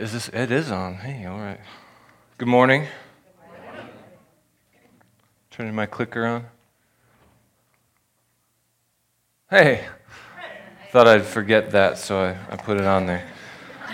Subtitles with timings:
[0.00, 0.28] Is this?
[0.30, 0.94] It is on.
[0.94, 1.60] Hey, all right.
[2.38, 2.86] Good morning.
[5.50, 6.46] Turning my clicker on.
[9.50, 9.86] Hey.
[10.90, 13.28] Thought I'd forget that, so I, I put it on there.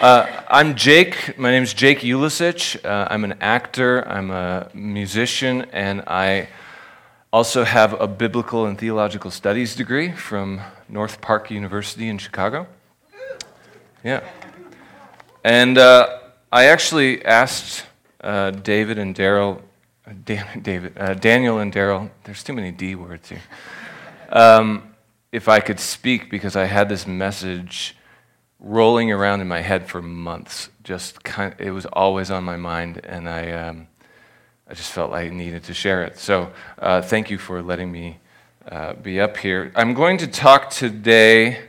[0.00, 1.36] Uh, I'm Jake.
[1.36, 2.84] My name is Jake Ulisich.
[2.84, 6.50] Uh, I'm an actor, I'm a musician, and I
[7.32, 12.68] also have a biblical and theological studies degree from North Park University in Chicago.
[14.04, 14.22] Yeah.
[15.46, 16.18] And uh,
[16.50, 17.84] I actually asked
[18.20, 19.62] uh, David and Daryl,
[20.04, 23.42] uh, Dan, David, uh, Daniel and Daryl, there's too many D words here,
[24.30, 24.92] um,
[25.30, 27.96] if I could speak because I had this message
[28.58, 30.68] rolling around in my head for months.
[30.82, 33.86] Just kind of, it was always on my mind, and I, um,
[34.68, 36.18] I just felt I needed to share it.
[36.18, 38.18] So uh, thank you for letting me
[38.68, 39.70] uh, be up here.
[39.76, 41.60] I'm going to talk today.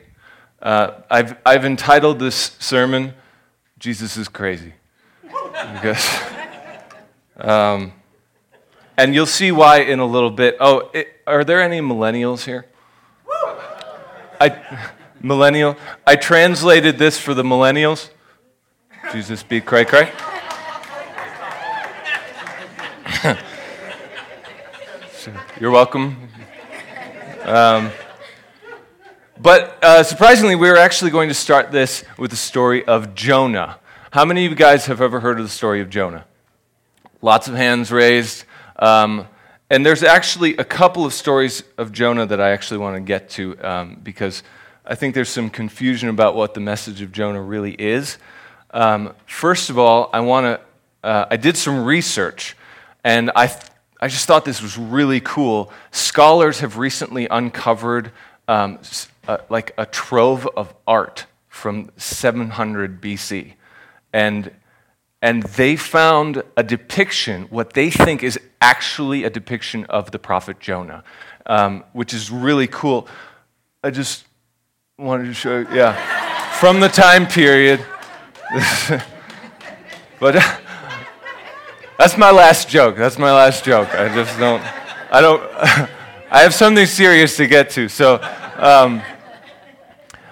[0.63, 3.13] I've, I've entitled this sermon,
[3.79, 4.73] Jesus is crazy.
[7.37, 7.93] um,
[8.97, 10.57] and you'll see why in a little bit.
[10.59, 12.65] Oh, it, are there any millennials here?
[14.41, 14.59] I,
[15.21, 15.75] millennial.
[16.05, 18.09] I translated this for the millennials.
[19.11, 20.11] Jesus be cray cray.
[25.59, 26.29] You're welcome.
[27.43, 27.91] Um,
[29.39, 33.77] but uh, surprisingly, we are actually going to start this with the story of Jonah.
[34.11, 36.25] How many of you guys have ever heard of the story of Jonah?
[37.21, 38.45] Lots of hands raised.
[38.77, 39.27] Um,
[39.69, 43.29] and there's actually a couple of stories of Jonah that I actually want to get
[43.31, 44.41] to um, because
[44.85, 48.17] I think there's some confusion about what the message of Jonah really is.
[48.71, 52.55] Um, first of all, I want to, uh, I did some research
[53.03, 53.61] and I, th-
[54.01, 55.71] I just thought this was really cool.
[55.91, 58.11] Scholars have recently uncovered
[58.47, 58.79] um,
[59.49, 63.53] like a trove of art from 700 BC.
[64.13, 64.51] And,
[65.21, 70.59] and they found a depiction, what they think is actually a depiction of the prophet
[70.59, 71.03] Jonah,
[71.45, 73.07] um, which is really cool.
[73.83, 74.25] I just
[74.97, 75.93] wanted to show yeah,
[76.59, 77.83] from the time period.
[80.19, 80.35] but
[81.97, 82.95] that's my last joke.
[82.95, 83.93] That's my last joke.
[83.93, 84.63] I just don't,
[85.11, 85.41] I don't,
[86.31, 87.87] I have something serious to get to.
[87.89, 88.21] So,
[88.57, 89.01] um,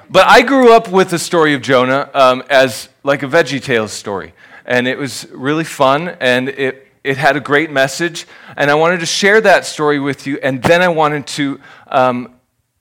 [0.09, 3.91] but I grew up with the story of Jonah um, as like a Veggie Tales
[3.91, 4.33] story.
[4.65, 8.25] And it was really fun, and it, it had a great message.
[8.57, 10.39] And I wanted to share that story with you.
[10.41, 12.33] And then I wanted to, um,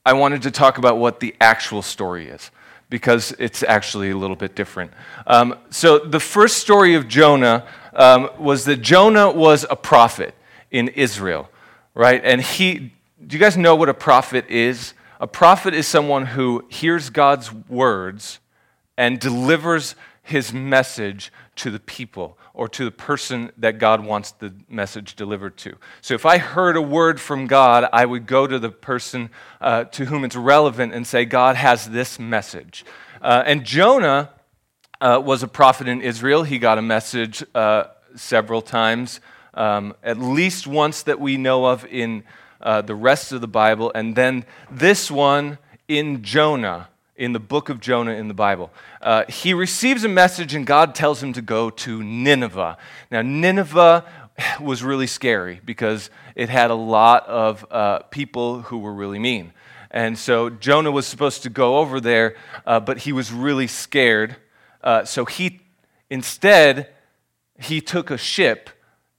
[0.06, 2.50] I wanted to talk about what the actual story is,
[2.88, 4.92] because it's actually a little bit different.
[5.26, 10.34] Um, so the first story of Jonah um, was that Jonah was a prophet
[10.70, 11.50] in Israel,
[11.94, 12.20] right?
[12.24, 12.92] And he,
[13.26, 14.94] do you guys know what a prophet is?
[15.24, 18.40] A prophet is someone who hears God's words
[18.98, 24.52] and delivers his message to the people or to the person that God wants the
[24.68, 25.76] message delivered to.
[26.02, 29.30] So if I heard a word from God, I would go to the person
[29.62, 32.84] uh, to whom it's relevant and say, God has this message.
[33.22, 34.28] Uh, and Jonah
[35.00, 36.42] uh, was a prophet in Israel.
[36.42, 37.84] He got a message uh,
[38.14, 39.20] several times,
[39.54, 42.24] um, at least once that we know of in
[42.64, 47.68] uh, the rest of the Bible, and then this one in Jonah, in the book
[47.68, 48.72] of Jonah in the Bible.
[49.00, 52.76] Uh, he receives a message, and God tells him to go to Nineveh.
[53.10, 54.04] Now, Nineveh
[54.60, 59.52] was really scary because it had a lot of uh, people who were really mean.
[59.90, 62.34] And so Jonah was supposed to go over there,
[62.66, 64.34] uh, but he was really scared.
[64.82, 65.60] Uh, so he
[66.10, 66.88] instead
[67.60, 68.70] he took a ship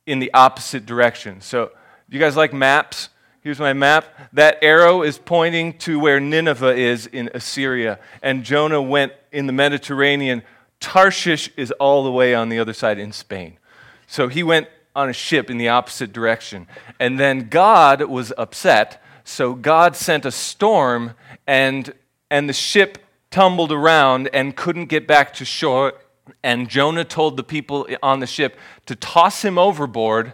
[0.05, 1.41] in the opposite direction.
[1.41, 1.71] So,
[2.09, 3.09] you guys like maps?
[3.45, 4.05] Here's my map.
[4.33, 7.99] That arrow is pointing to where Nineveh is in Assyria.
[8.23, 10.41] And Jonah went in the Mediterranean.
[10.79, 13.59] Tarshish is all the way on the other side in Spain.
[14.07, 16.65] So he went on a ship in the opposite direction.
[16.99, 18.99] And then God was upset.
[19.23, 21.13] So God sent a storm,
[21.45, 21.93] and,
[22.31, 22.97] and the ship
[23.29, 25.93] tumbled around and couldn't get back to shore.
[26.41, 28.57] And Jonah told the people on the ship
[28.87, 30.33] to toss him overboard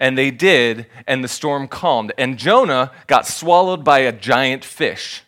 [0.00, 2.12] and they did, and the storm calmed.
[2.16, 5.22] And Jonah got swallowed by a giant fish.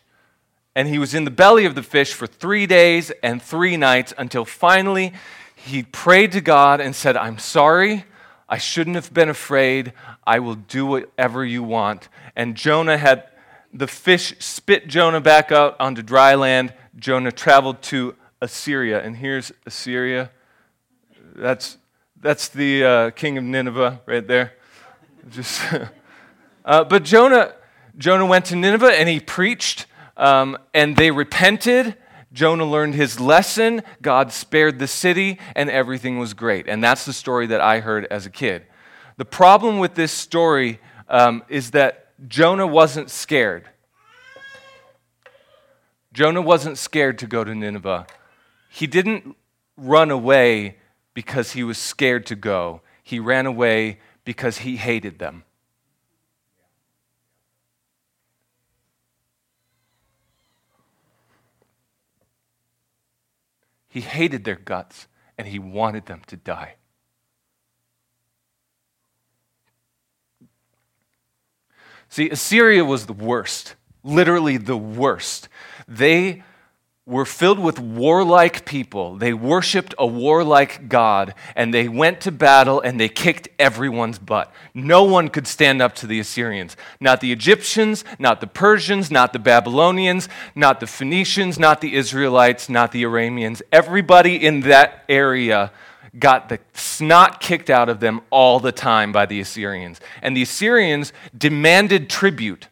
[0.75, 4.13] And he was in the belly of the fish for three days and three nights
[4.17, 5.13] until finally
[5.55, 8.05] he prayed to God and said, I'm sorry.
[8.49, 9.93] I shouldn't have been afraid.
[10.25, 12.09] I will do whatever you want.
[12.35, 13.29] And Jonah had
[13.71, 16.73] the fish spit Jonah back out onto dry land.
[16.95, 19.01] Jonah traveled to Assyria.
[19.01, 20.31] And here's Assyria.
[21.35, 21.77] That's,
[22.19, 24.53] that's the uh, king of Nineveh right there.
[25.29, 25.61] Just,
[26.65, 27.53] uh, but Jonah,
[27.97, 29.85] Jonah went to Nineveh and he preached,
[30.17, 31.95] um, and they repented.
[32.31, 36.67] Jonah learned his lesson, God spared the city, and everything was great.
[36.67, 38.65] And that's the story that I heard as a kid.
[39.17, 43.69] The problem with this story um, is that Jonah wasn't scared.
[46.11, 48.07] Jonah wasn't scared to go to Nineveh.
[48.69, 49.35] He didn't
[49.77, 50.77] run away
[51.13, 55.43] because he was scared to go, he ran away because he hated them.
[63.87, 66.75] He hated their guts and he wanted them to die.
[72.09, 75.49] See, Assyria was the worst, literally the worst.
[75.87, 76.43] They
[77.05, 79.17] were filled with warlike people.
[79.17, 84.53] They worshiped a warlike God, and they went to battle and they kicked everyone's butt.
[84.73, 86.77] No one could stand up to the Assyrians.
[87.01, 92.69] Not the Egyptians, not the Persians, not the Babylonians, not the Phoenicians, not the Israelites,
[92.69, 93.61] not the Arameans.
[93.71, 95.73] Everybody in that area
[96.17, 99.99] got the snot kicked out of them all the time by the Assyrians.
[100.21, 102.69] And the Assyrians demanded tribute.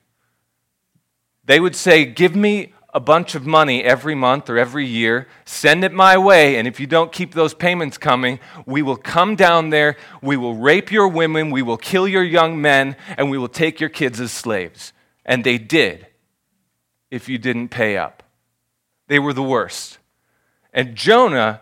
[1.44, 5.84] They would say, Give me a bunch of money every month or every year, send
[5.84, 9.70] it my way, and if you don't keep those payments coming, we will come down
[9.70, 13.48] there, we will rape your women, we will kill your young men, and we will
[13.48, 14.92] take your kids as slaves.
[15.26, 16.08] And they did,
[17.10, 18.24] if you didn't pay up.
[19.08, 20.00] They were the worst.
[20.74, 21.62] And Jonah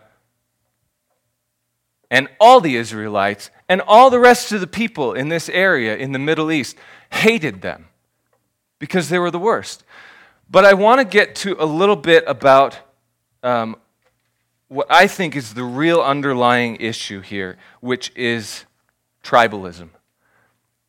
[2.10, 6.12] and all the Israelites and all the rest of the people in this area in
[6.12, 6.76] the Middle East
[7.12, 7.86] hated them
[8.78, 9.84] because they were the worst.
[10.50, 12.76] But I want to get to a little bit about
[13.44, 13.76] um,
[14.66, 18.64] what I think is the real underlying issue here, which is
[19.22, 19.90] tribalism.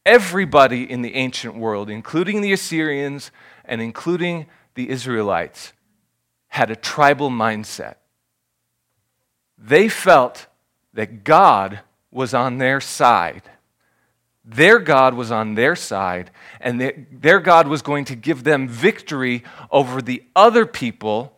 [0.04, 3.31] Everybody in the ancient world, including the Assyrians
[3.63, 5.74] and including the Israelites,
[6.48, 7.96] had a tribal mindset.
[9.60, 10.48] They felt
[10.94, 13.44] that God was on their side
[14.44, 19.44] their God was on their side, and their God was going to give them victory
[19.70, 21.34] over the other people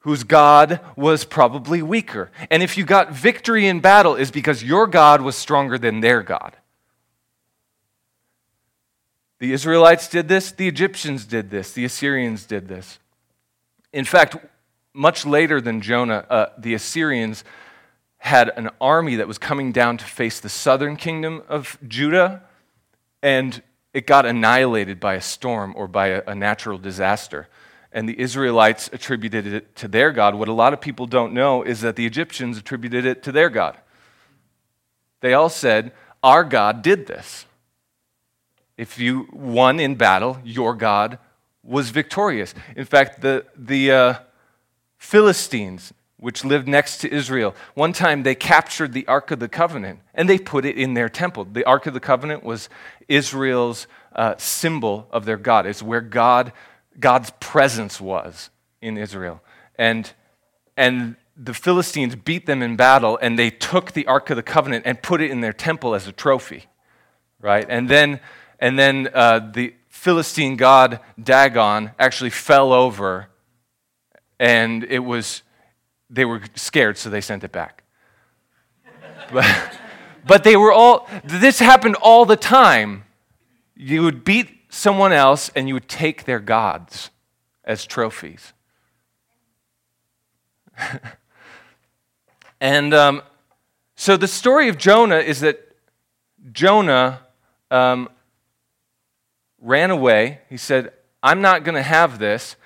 [0.00, 2.30] whose God was probably weaker.
[2.50, 6.22] And if you got victory in battle, is because your God was stronger than their
[6.22, 6.56] God.
[9.38, 12.98] The Israelites did this, the Egyptians did this, the Assyrians did this.
[13.92, 14.36] In fact,
[14.94, 17.44] much later than Jonah, uh, the Assyrians
[18.18, 22.42] had an army that was coming down to face the southern kingdom of Judah,
[23.22, 27.48] and it got annihilated by a storm or by a, a natural disaster.
[27.92, 30.34] And the Israelites attributed it to their God.
[30.34, 33.48] What a lot of people don't know is that the Egyptians attributed it to their
[33.48, 33.78] God.
[35.20, 35.92] They all said,
[36.22, 37.46] Our God did this.
[38.76, 41.18] If you won in battle, your God
[41.62, 42.54] was victorious.
[42.76, 44.14] In fact, the, the uh,
[44.98, 47.54] Philistines which lived next to Israel.
[47.74, 51.08] One time they captured the Ark of the Covenant and they put it in their
[51.08, 51.44] temple.
[51.44, 52.68] The Ark of the Covenant was
[53.06, 55.66] Israel's uh, symbol of their God.
[55.66, 56.52] It's where God,
[56.98, 59.42] God's presence was in Israel.
[59.76, 60.10] And,
[60.76, 64.84] and the Philistines beat them in battle and they took the Ark of the Covenant
[64.86, 66.64] and put it in their temple as a trophy.
[67.42, 67.66] Right?
[67.68, 68.20] And then,
[68.58, 73.28] and then uh, the Philistine god Dagon actually fell over
[74.38, 75.42] and it was
[76.08, 77.82] they were scared, so they sent it back.
[79.32, 79.78] but,
[80.26, 83.04] but they were all, this happened all the time.
[83.74, 87.10] You would beat someone else and you would take their gods
[87.64, 88.52] as trophies.
[92.60, 93.22] and um,
[93.96, 95.76] so the story of Jonah is that
[96.52, 97.20] Jonah
[97.70, 98.08] um,
[99.60, 100.40] ran away.
[100.48, 100.92] He said,
[101.22, 102.56] I'm not going to have this.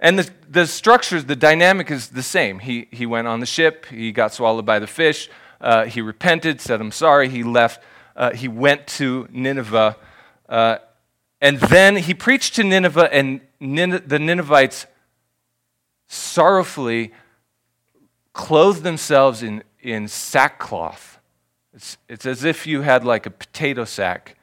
[0.00, 2.58] And the, the structures, the dynamic is the same.
[2.58, 5.28] He, he went on the ship, he got swallowed by the fish,
[5.60, 7.82] uh, he repented, said, I'm sorry, he left,
[8.16, 9.96] uh, he went to Nineveh,
[10.48, 10.78] uh,
[11.42, 14.86] and then he preached to Nineveh, and the Ninevites
[16.08, 17.12] sorrowfully
[18.32, 21.18] clothed themselves in, in sackcloth.
[21.74, 24.36] It's, it's as if you had like a potato sack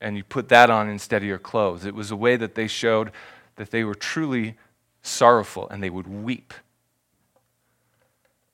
[0.00, 1.84] and you put that on instead of your clothes.
[1.84, 3.12] It was a way that they showed
[3.56, 4.56] that they were truly
[5.02, 6.54] sorrowful, and they would weep.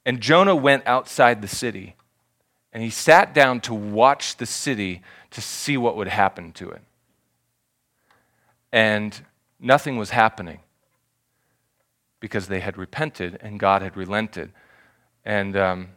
[0.04, 1.96] And Jonah went outside the city,
[2.72, 6.82] and he sat down to watch the city to see what would happen to it.
[8.72, 9.20] And
[9.58, 10.60] nothing was happening
[12.20, 14.52] because they had repented and God had relented.
[15.24, 15.88] And um,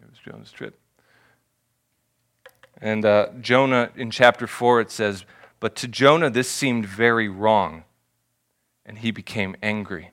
[0.00, 0.78] it was Jonah's trip.
[2.80, 5.24] And uh, Jonah, in chapter 4, it says,
[5.58, 7.84] But to Jonah this seemed very wrong
[8.90, 10.10] and he became angry.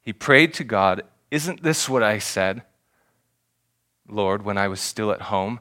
[0.00, 1.02] He prayed to God,
[1.32, 2.62] Isn't this what I said,
[4.08, 5.58] Lord, when I was still at home?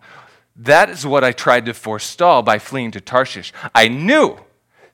[0.55, 3.51] That is what I tried to forestall by fleeing to Tarshish.
[3.73, 4.37] I knew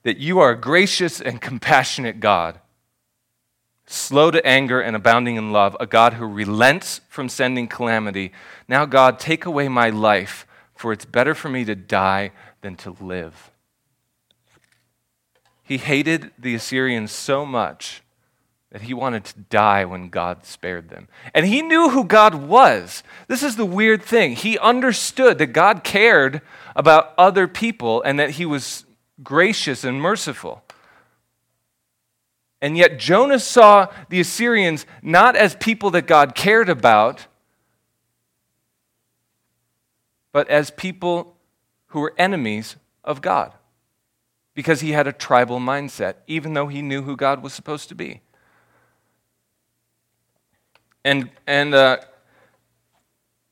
[0.03, 2.61] that you are a gracious and compassionate God,
[3.85, 8.31] slow to anger and abounding in love, a God who relents from sending calamity.
[8.69, 12.95] Now, God, take away my life, for it's better for me to die than to
[13.01, 13.51] live.
[15.69, 18.01] He hated the Assyrians so much
[18.71, 21.07] that he wanted to die when God spared them.
[21.31, 23.03] And he knew who God was.
[23.27, 24.35] This is the weird thing.
[24.35, 26.41] He understood that God cared
[26.75, 28.83] about other people and that he was
[29.21, 30.63] gracious and merciful.
[32.59, 37.27] And yet, Jonah saw the Assyrians not as people that God cared about,
[40.31, 41.38] but as people
[41.89, 43.53] who were enemies of God
[44.53, 47.95] because he had a tribal mindset, even though he knew who God was supposed to
[47.95, 48.21] be.
[51.05, 51.99] And, and uh,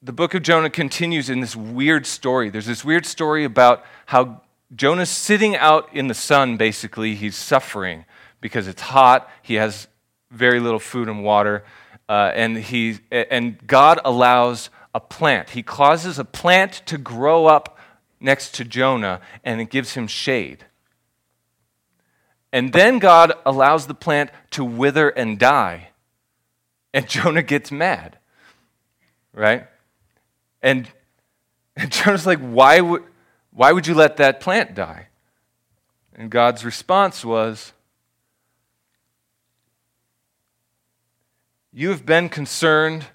[0.01, 2.49] the book of Jonah continues in this weird story.
[2.49, 4.41] There's this weird story about how
[4.75, 7.15] Jonah's sitting out in the sun, basically.
[7.15, 8.05] He's suffering
[8.41, 9.87] because it's hot, he has
[10.29, 11.63] very little food and water,
[12.07, 15.51] uh, and, he, and God allows a plant.
[15.51, 17.79] He causes a plant to grow up
[18.19, 20.65] next to Jonah, and it gives him shade.
[22.51, 25.89] And then God allows the plant to wither and die.
[26.93, 28.17] And Jonah gets mad,
[29.33, 29.67] right?
[30.61, 30.89] And,
[31.75, 33.03] and Jonah's like, why would,
[33.51, 35.07] why would you let that plant die?
[36.15, 37.73] And God's response was,
[41.77, 43.05] You have been concerned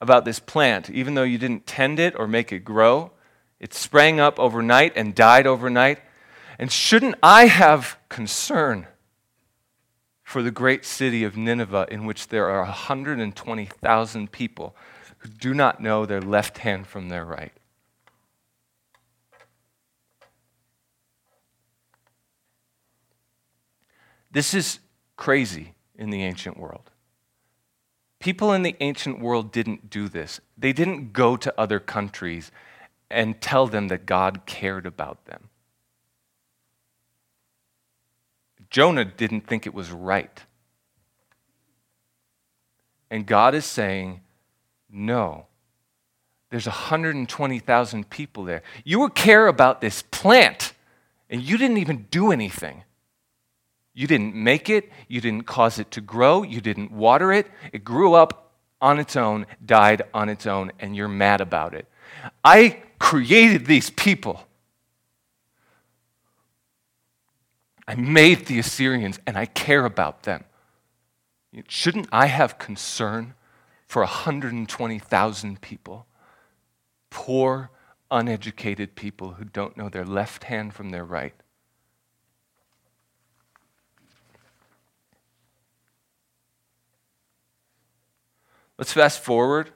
[0.00, 3.12] about this plant, even though you didn't tend it or make it grow.
[3.60, 6.00] It sprang up overnight and died overnight.
[6.58, 8.86] And shouldn't I have concern
[10.22, 14.76] for the great city of Nineveh, in which there are 120,000 people
[15.18, 17.52] who do not know their left hand from their right?
[24.30, 24.78] This is
[25.16, 26.90] crazy in the ancient world.
[28.18, 30.40] People in the ancient world didn't do this.
[30.56, 32.50] They didn't go to other countries
[33.10, 35.50] and tell them that God cared about them.
[38.72, 40.42] Jonah didn't think it was right.
[43.10, 44.22] And God is saying,
[44.90, 45.46] no.
[46.50, 48.62] There's 120,000 people there.
[48.82, 50.72] You care about this plant,
[51.28, 52.84] and you didn't even do anything.
[53.92, 57.48] You didn't make it, you didn't cause it to grow, you didn't water it.
[57.74, 61.86] It grew up on its own, died on its own, and you're mad about it.
[62.42, 64.40] I created these people.
[67.92, 70.44] I made the Assyrians and I care about them.
[71.68, 73.34] Shouldn't I have concern
[73.86, 76.06] for 120,000 people?
[77.10, 77.70] Poor,
[78.10, 81.34] uneducated people who don't know their left hand from their right.
[88.78, 89.70] Let's fast forward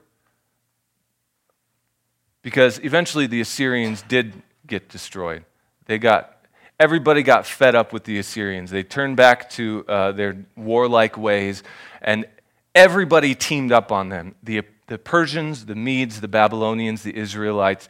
[2.41, 5.45] because eventually the Assyrians did get destroyed.
[5.85, 6.36] They got
[6.79, 8.71] everybody got fed up with the Assyrians.
[8.71, 11.63] They turned back to uh, their warlike ways,
[12.03, 12.27] and
[12.75, 17.89] everybody teamed up on them the, the Persians, the Medes, the Babylonians, the Israelites,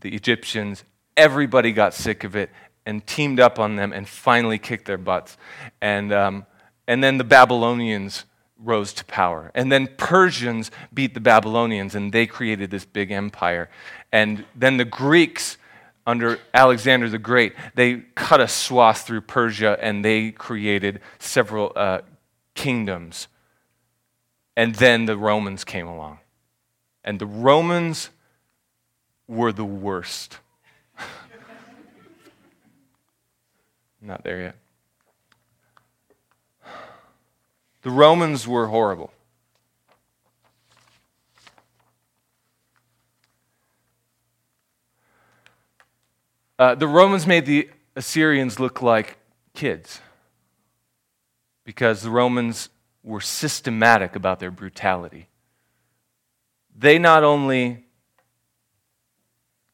[0.00, 0.84] the Egyptians.
[1.16, 2.50] Everybody got sick of it
[2.84, 5.36] and teamed up on them and finally kicked their butts.
[5.80, 6.46] And, um,
[6.86, 8.24] and then the Babylonians
[8.58, 9.50] rose to power.
[9.54, 13.68] And then Persians beat the Babylonians and they created this big empire.
[14.12, 15.58] And then the Greeks
[16.06, 22.00] under Alexander the Great, they cut a swath through Persia and they created several uh,
[22.54, 23.28] kingdoms.
[24.56, 26.20] And then the Romans came along.
[27.04, 28.10] And the Romans
[29.26, 30.38] were the worst.
[34.00, 34.56] Not there yet.
[37.82, 39.12] The Romans were horrible.
[46.58, 49.18] Uh, the Romans made the Assyrians look like
[49.54, 50.00] kids
[51.64, 52.70] because the Romans
[53.02, 55.28] were systematic about their brutality.
[56.74, 57.84] They not only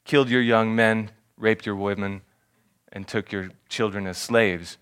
[0.04, 2.22] killed your young men, raped your women,
[2.92, 4.76] and took your children as slaves,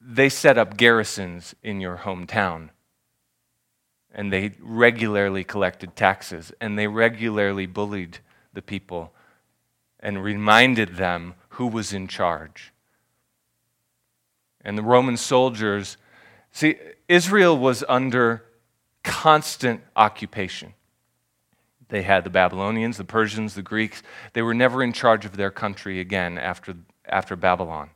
[0.00, 2.70] they set up garrisons in your hometown.
[4.12, 8.18] And they regularly collected taxes, and they regularly bullied
[8.52, 9.12] the people
[10.00, 12.72] and reminded them who was in charge.
[14.62, 15.96] And the Roman soldiers
[16.52, 16.76] See,
[17.08, 18.44] Israel was under
[19.02, 20.74] constant occupation.
[21.88, 24.02] They had the Babylonians, the Persians, the Greeks.
[24.32, 26.76] They were never in charge of their country again after,
[27.06, 27.90] after Babylon.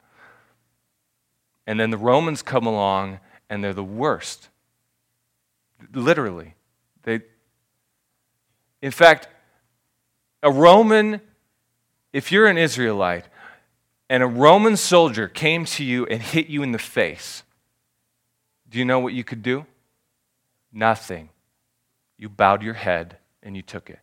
[1.66, 4.48] And then the Romans come along and they're the worst.
[5.92, 6.54] Literally.
[7.02, 7.20] They,
[8.82, 9.28] in fact,
[10.42, 11.20] a Roman,
[12.14, 13.26] if you're an Israelite,
[14.08, 17.42] and a Roman soldier came to you and hit you in the face,
[18.70, 19.66] do you know what you could do?
[20.72, 21.30] Nothing.
[22.16, 23.98] You bowed your head and you took it.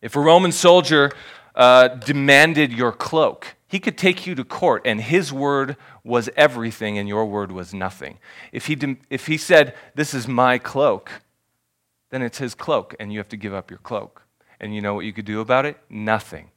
[0.00, 1.10] If a Roman soldier
[1.54, 6.96] uh, demanded your cloak, he could take you to court and his word was everything
[6.96, 8.18] and your word was nothing.
[8.50, 11.10] If he, if he said, This is my cloak,
[12.08, 14.23] then it's his cloak and you have to give up your cloak.
[14.64, 15.76] And you know what you could do about it?
[15.90, 16.50] Nothing.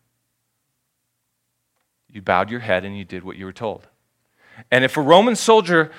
[2.10, 3.86] You bowed your head and you did what you were told.
[4.72, 5.92] And if a Roman soldier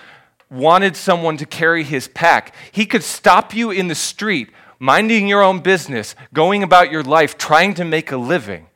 [0.51, 4.49] wanted someone to carry his pack, he could stop you in the street,
[4.79, 8.69] minding your own business, going about your life, trying to make a living,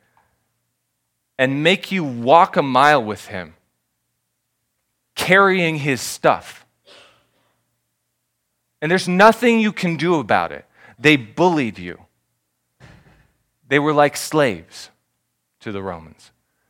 [1.39, 3.55] and make you walk a mile with him,
[5.15, 6.67] carrying his stuff.
[8.79, 10.65] And there's nothing you can do about it.
[10.99, 12.02] They bullied you.
[13.73, 14.91] They were like slaves
[15.61, 16.29] to the Romans.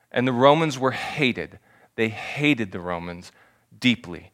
[0.10, 1.60] And the Romans were hated.
[1.98, 3.34] They hated the Romans
[3.78, 4.32] deeply.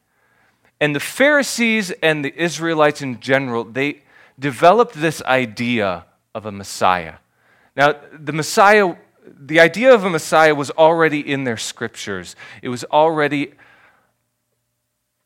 [0.80, 4.04] And the Pharisees and the Israelites in general, they
[4.38, 7.16] developed this idea of a Messiah.
[7.76, 8.96] Now, the Messiah,
[9.26, 12.36] the idea of a Messiah was already in their scriptures.
[12.62, 13.54] It was already,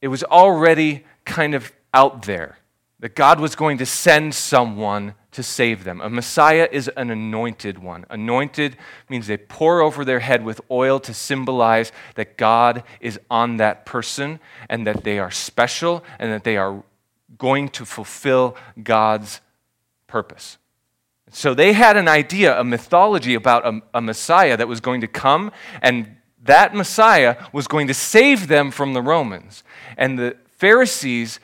[0.01, 2.59] it was already kind of out there
[3.01, 6.01] that God was going to send someone to save them.
[6.01, 8.05] A Messiah is an anointed one.
[8.09, 8.77] Anointed
[9.09, 13.85] means they pour over their head with oil to symbolize that God is on that
[13.85, 16.83] person and that they are special and that they are
[17.37, 19.41] going to fulfill God's
[20.07, 20.57] purpose.
[21.31, 25.07] So they had an idea, a mythology about a, a Messiah that was going to
[25.07, 29.63] come, and that Messiah was going to save them from the Romans.
[29.97, 31.39] And the Pharisees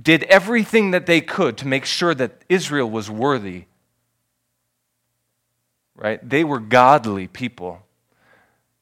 [0.00, 3.64] did everything that they could to make sure that Israel was worthy.
[5.94, 6.26] Right?
[6.28, 7.82] They were godly people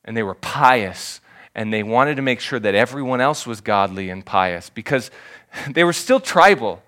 [0.04, 1.20] and they were pious
[1.54, 5.10] and they wanted to make sure that everyone else was godly and pious because
[5.70, 6.82] they were still tribal.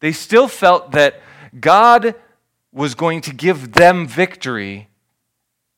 [0.00, 1.20] They still felt that
[1.58, 2.14] God
[2.72, 4.88] was going to give them victory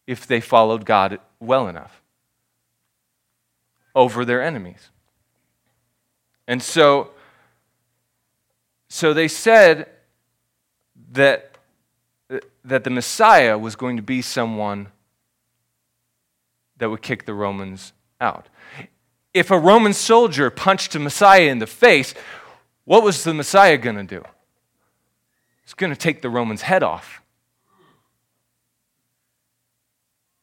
[0.07, 2.03] if they followed God well enough
[3.95, 4.91] over their enemies.
[6.47, 7.11] And so
[8.97, 9.91] so they said
[11.13, 11.59] that,
[12.65, 14.87] that the Messiah was going to be someone
[16.79, 18.49] that would kick the Romans out.
[19.35, 22.15] If a Roman soldier punched a Messiah in the face,
[22.87, 24.25] what was the Messiah going to do?
[25.63, 27.21] He's going to take the Roman's head off.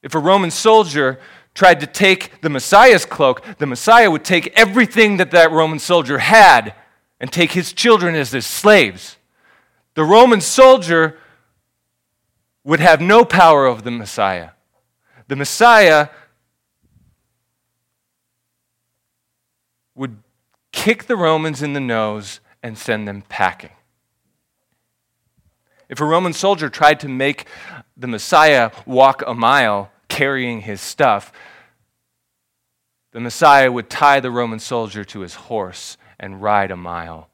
[0.03, 1.19] If a Roman soldier
[1.55, 6.19] tried to take the Messiah's cloak, the Messiah would take everything that that Roman soldier
[6.19, 6.75] had
[7.23, 9.15] and take his children as his slaves.
[9.93, 11.17] The Roman soldier
[12.65, 14.49] would have no power over the Messiah.
[15.29, 16.09] The Messiah
[19.95, 20.17] would
[20.73, 23.71] kick the Romans in the nose and send them packing.
[25.87, 27.47] If a Roman soldier tried to make
[27.95, 31.31] the Messiah walk a mile carrying his stuff,
[33.13, 37.29] the Messiah would tie the Roman soldier to his horse and ride a mile.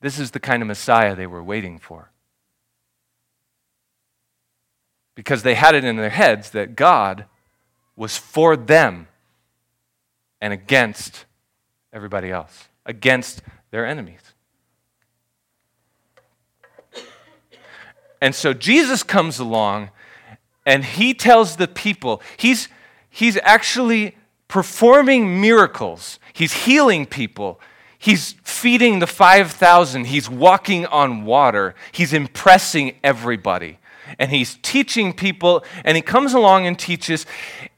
[0.00, 2.10] This is the kind of Messiah they were waiting for.
[5.14, 7.26] Because they had it in their heads that God
[7.96, 9.08] was for them
[10.40, 11.24] and against
[11.92, 14.20] everybody else, against their enemies.
[18.20, 19.90] And so Jesus comes along
[20.64, 22.68] and he tells the people, he's,
[23.14, 24.16] he's actually
[24.48, 27.60] performing miracles, he's healing people.
[27.96, 30.04] He's feeding the 5,000.
[30.08, 31.74] He's walking on water.
[31.90, 33.78] He's impressing everybody.
[34.18, 37.24] And he's teaching people, and he comes along and teaches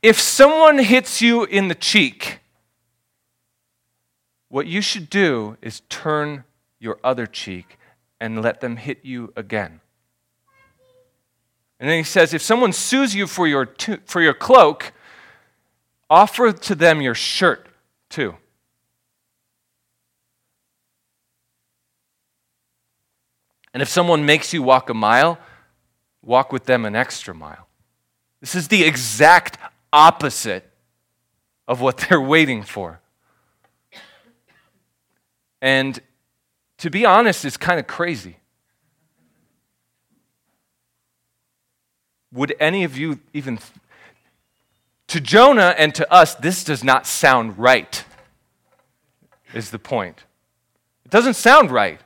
[0.03, 2.41] if someone hits you in the cheek,
[4.49, 6.43] what you should do is turn
[6.81, 7.79] your other cheek
[8.21, 9.81] and let them hit you again.
[11.79, 13.69] And then he says, if someone sues you for your,
[14.07, 14.93] for your cloak,
[16.09, 17.67] offer to them your shirt
[18.09, 18.37] too.
[23.75, 25.39] And if someone makes you walk a mile,
[26.23, 27.69] walk with them an extra mile.
[28.41, 29.59] This is the exact
[29.93, 30.71] opposite
[31.69, 33.01] of what they're waiting for
[35.61, 35.99] And
[36.79, 38.37] to be honest, it's kind of crazy.
[42.33, 43.59] Would any of you even.
[45.09, 48.05] To Jonah and to us, this does not sound right,
[49.55, 50.25] is the point.
[51.05, 52.01] It doesn't sound right.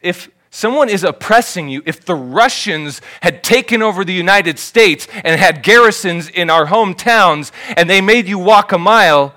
[0.00, 5.38] If someone is oppressing you, if the Russians had taken over the United States and
[5.38, 9.34] had garrisons in our hometowns and they made you walk a mile,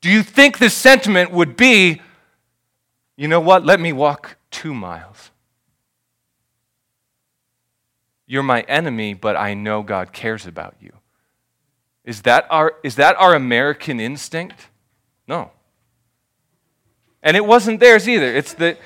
[0.00, 2.00] do you think the sentiment would be,
[3.16, 5.30] you know what, let me walk two miles?
[8.26, 10.92] You're my enemy, but I know God cares about you.
[12.04, 14.68] Is that our, is that our American instinct?
[15.28, 15.50] No.
[17.22, 18.34] And it wasn't theirs either.
[18.34, 18.78] It's the,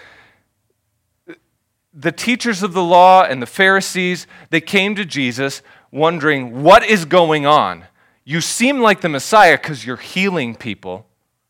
[1.93, 7.05] the teachers of the law and the Pharisees, they came to Jesus wondering, what is
[7.05, 7.85] going on?
[8.25, 11.07] You seem like the Messiah because you're healing people,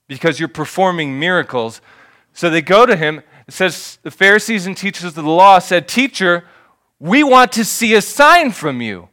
[0.06, 1.80] because you're performing miracles.
[2.34, 3.22] So they go to him.
[3.46, 6.44] It says, the Pharisees and teachers of the law said, Teacher,
[6.98, 9.08] we want to see a sign from you.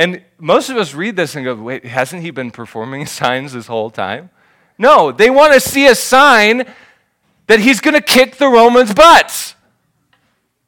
[0.00, 3.66] And most of us read this and go, wait, hasn't he been performing signs this
[3.66, 4.30] whole time?
[4.78, 6.64] No, they want to see a sign
[7.48, 9.54] that he's going to kick the Romans' butts.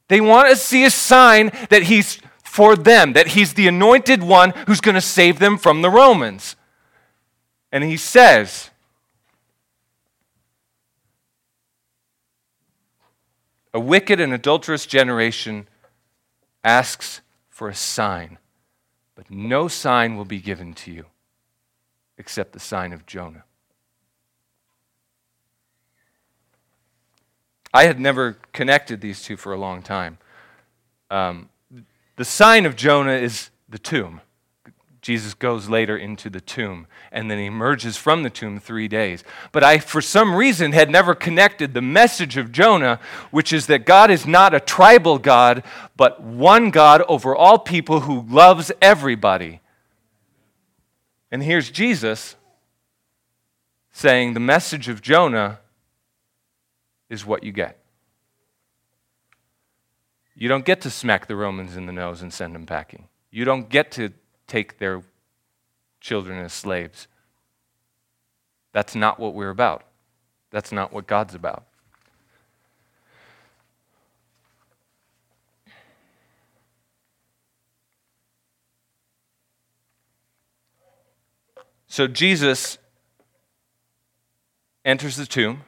[0.08, 4.50] They want to see a sign that he's for them, that he's the anointed one
[4.66, 6.54] who's going to save them from the Romans.
[7.72, 8.68] And he says,
[13.72, 15.68] A wicked and adulterous generation
[16.62, 18.36] asks for a sign,
[19.22, 21.06] but no sign will be given to you
[22.18, 23.44] except the sign of Jonah.
[27.72, 30.18] I had never connected these two for a long time.
[31.10, 31.48] Um,
[32.16, 34.20] the sign of Jonah is the tomb.
[35.02, 39.24] Jesus goes later into the tomb and then he emerges from the tomb three days.
[39.50, 43.00] But I, for some reason, had never connected the message of Jonah,
[43.32, 45.64] which is that God is not a tribal God,
[45.96, 49.60] but one God over all people who loves everybody.
[51.32, 52.36] And here's Jesus
[53.90, 55.58] saying the message of Jonah
[57.10, 57.78] is what you get.
[60.36, 63.08] You don't get to smack the Romans in the nose and send them packing.
[63.32, 64.12] You don't get to
[64.52, 65.02] take their
[65.98, 67.08] children as slaves.
[68.72, 69.84] That's not what we're about.
[70.50, 71.64] That's not what God's about.
[81.86, 82.76] So Jesus
[84.84, 85.62] enters the tomb.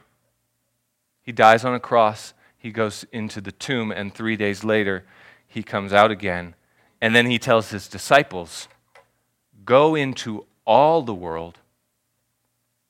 [1.23, 2.35] He dies on a cross.
[2.55, 5.05] He goes into the tomb, and three days later,
[5.47, 6.53] he comes out again.
[7.01, 8.67] And then he tells his disciples,
[9.65, 11.57] Go into all the world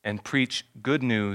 [0.04, 1.34] and preach good news